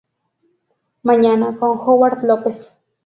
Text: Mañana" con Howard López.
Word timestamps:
Mañana" 1.03 1.59
con 1.59 1.77
Howard 1.79 2.23
López. 2.23 2.73